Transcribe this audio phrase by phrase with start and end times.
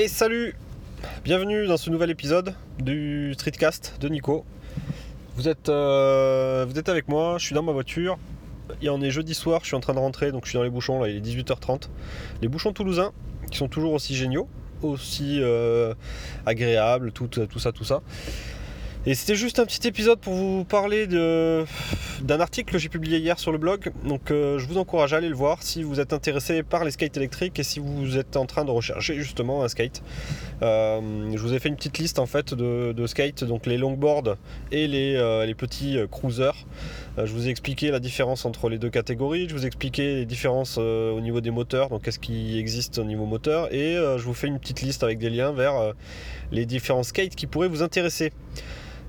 [0.00, 0.54] Et salut
[1.24, 4.44] Bienvenue dans ce nouvel épisode du Streetcast de Nico.
[5.34, 8.16] Vous êtes, euh, vous êtes avec moi, je suis dans ma voiture.
[8.80, 10.62] Il en est jeudi soir, je suis en train de rentrer, donc je suis dans
[10.62, 11.88] les bouchons, là il est 18h30.
[12.42, 13.10] Les bouchons toulousains,
[13.50, 14.48] qui sont toujours aussi géniaux,
[14.82, 15.94] aussi euh,
[16.46, 18.00] agréables, tout, tout ça, tout ça.
[19.08, 23.38] Et c'était juste un petit épisode pour vous parler d'un article que j'ai publié hier
[23.38, 23.90] sur le blog.
[24.04, 26.90] Donc euh, je vous encourage à aller le voir si vous êtes intéressé par les
[26.90, 30.02] skates électriques et si vous êtes en train de rechercher justement un skate.
[30.60, 31.00] Euh,
[31.34, 34.36] je vous ai fait une petite liste en fait de, skates, donc les longboards
[34.72, 36.66] et les, euh, petits cruisers.
[37.16, 40.26] je vous ai expliqué la différence entre les deux catégories, je vous ai expliqué les
[40.26, 44.34] différences au niveau des moteurs, donc qu'est-ce qui existe au niveau moteur, et je vous
[44.34, 45.94] fais une petite liste avec des liens vers
[46.52, 48.32] les différents skates qui pourraient vous intéresser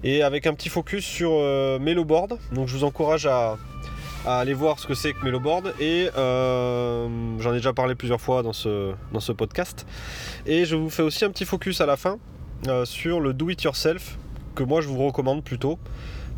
[0.04, 2.38] et avec un petit focus sur euh, Meloboard.
[2.54, 3.58] Donc je vous encourage à,
[4.26, 7.08] aller voir ce que c'est que Meloboard et euh,
[7.40, 9.86] j'en ai déjà parlé plusieurs fois dans ce, dans ce podcast.
[10.46, 12.20] Et je vous fais aussi un petit focus à la fin
[12.68, 14.18] euh, sur le do it yourself
[14.56, 15.80] que moi je vous recommande plutôt.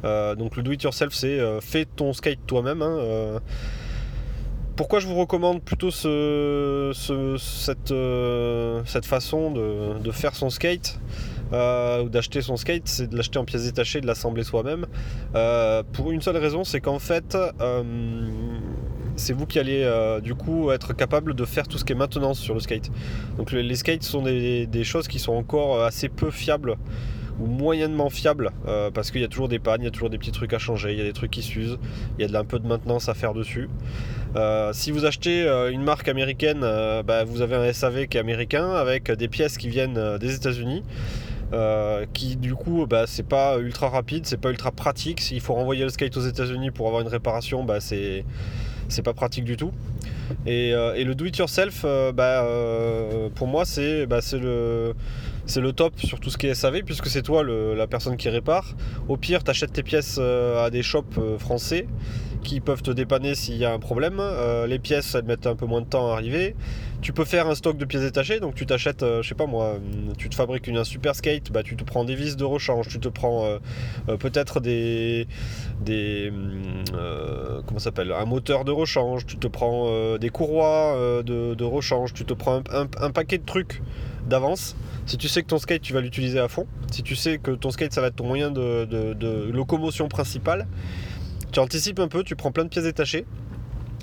[0.04, 2.82] donc le do it yourself c'est fais ton skate toi-même.
[2.82, 3.40] Hein,
[4.76, 6.92] pourquoi je vous recommande plutôt ce,
[7.40, 7.94] cette,
[8.86, 11.00] cette, façon de, faire son skate?
[11.54, 14.86] Euh, ou d'acheter son skate, c'est de l'acheter en pièces détachées, de l'assembler soi-même.
[15.36, 17.84] Euh, pour une seule raison, c'est qu'en fait, euh,
[19.18, 19.90] c'est vous qui allez
[20.24, 22.90] du coup être capable de faire tout ce qui est maintenance sur le skate.
[23.38, 26.78] Donc les skates sont des, choses qui sont encore assez peu fiables
[27.40, 28.52] ou moyennement fiables
[28.94, 30.60] parce qu'il y a toujours des pannes, il y a toujours des petits trucs à
[30.60, 31.78] changer, il y a des trucs qui s'usent,
[32.18, 33.70] il y a un peu de maintenance à faire dessus.
[34.72, 39.12] si vous achetez une marque américaine, bah, vous avez un SAV qui est américain avec
[39.12, 40.84] des pièces qui viennent des États-Unis.
[41.54, 45.20] Euh, qui du coup bah, c'est pas ultra rapide, c'est pas ultra pratique.
[45.20, 48.24] S'il faut renvoyer le skate aux États-Unis pour avoir une réparation, bah, c'est
[49.04, 49.72] pas pratique du tout.
[50.46, 52.46] Et, euh, le do it yourself, euh, bah,
[53.36, 54.94] pour moi c'est le
[55.58, 58.74] le top sur tout ce qui est SAV puisque c'est toi la personne qui répare.
[59.10, 61.88] Au pire, tu achètes tes pièces à des shops français
[62.44, 64.18] qui peuvent te dépanner s'il y a un problème.
[64.20, 66.56] Euh, les pièces, elles mettent un peu moins de temps à arriver.
[67.02, 69.48] Tu peux faire un stock de pièces détachées, donc tu t'achètes, euh, je sais pas
[69.48, 69.80] moi,
[70.18, 72.90] tu te fabriques une, un super skate, bah, tu te prends des vis de rechange,
[72.90, 75.28] tu te prends euh, peut-être des.
[75.82, 76.32] des
[77.66, 82.34] comment s'appelle Un moteur de rechange, tu te prends des courroies de, rechange, tu te
[82.34, 83.82] prends un, paquet de trucs
[84.28, 84.76] d'avance.
[85.08, 87.52] Si tu sais que ton skate tu vas l'utiliser à fond, si tu sais que
[87.52, 90.68] ton skate ça va être ton moyen de locomotion principale,
[91.52, 93.26] tu anticipes un peu, tu prends plein de pièces détachées.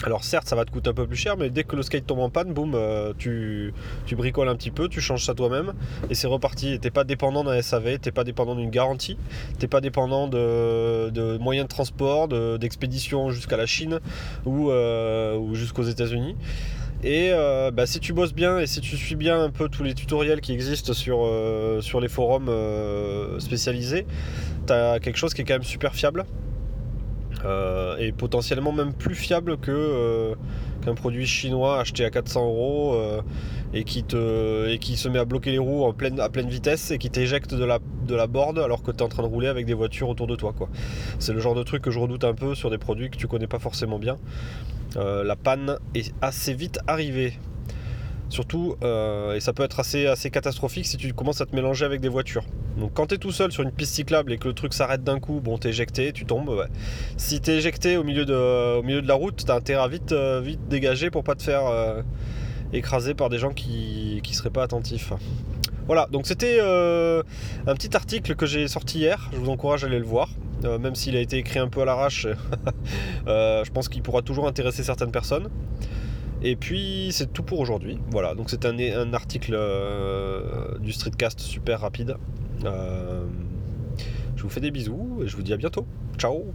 [0.05, 2.07] Alors certes, ça va te coûter un peu plus cher, mais dès que le skate
[2.07, 3.73] tombe en panne, boum, euh, tu,
[4.13, 5.73] bricoles un petit peu, tu changes ça toi-même,
[6.09, 6.79] et c'est reparti.
[6.79, 9.19] T'es pas dépendant d'un SAV, t'es pas dépendant d'une garantie,
[9.59, 12.29] t'es pas dépendant de, moyens de transport,
[12.59, 13.99] d'expédition jusqu'à la Chine
[14.47, 16.37] ou, euh, jusqu'aux États-Unis.
[17.03, 19.83] Et euh, bah, si tu bosses bien et si tu suis bien un peu tous
[19.83, 21.29] les tutoriels qui existent sur,
[21.81, 22.51] sur les forums
[23.41, 24.07] spécialisés,
[24.69, 26.25] tu as quelque chose qui est quand même super fiable.
[27.45, 30.35] Euh, et potentiellement même plus fiable euh,
[30.85, 33.23] qu'un produit chinois acheté à 400 euros euh,
[33.73, 37.65] et qui se met à bloquer les roues à pleine vitesse et qui t'éjecte de
[37.65, 40.27] la, de board alors que tu es en train de rouler avec des voitures autour
[40.27, 40.69] de toi quoi.
[41.19, 43.29] C'est le genre de truc que je redoute un peu sur des produits que tu
[43.29, 44.17] connais pas forcément bien.
[44.97, 47.35] la panne est assez vite arrivée
[48.31, 52.01] Surtout, euh, et ça peut être assez, catastrophique si tu commences à te mélanger avec
[52.01, 52.45] des voitures.
[52.77, 55.03] Donc quand tu es tout seul sur une piste cyclable et que le truc s'arrête
[55.03, 56.51] d'un coup, bon t'es éjecté, tu tombes.
[56.51, 56.67] Ouais.
[57.17, 60.13] Si t'es éjecté au milieu de, au milieu de la route, t'as intérêt à vite,
[60.13, 62.03] euh, vite dégager pour pas te faire euh,
[62.75, 65.13] écraser par des gens qui, qui seraient pas attentifs.
[65.87, 69.99] Voilà, donc c'était un petit article que j'ai sorti hier, je vous encourage à aller
[69.99, 70.29] le voir.
[70.63, 72.27] même s'il a été écrit un peu à l'arrache,
[73.27, 75.49] je pense qu'il pourra toujours intéresser certaines personnes.
[76.43, 77.99] Et puis c'est tout pour aujourd'hui.
[78.11, 82.17] Voilà, donc c'est un, article euh, du Streetcast super rapide.
[82.65, 83.25] Euh,
[84.37, 85.87] je vous fais des bisous et je vous dis à bientôt.
[86.17, 86.53] Ciao